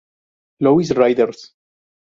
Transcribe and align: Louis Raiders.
Louis 0.61 0.89
Raiders. 0.97 1.53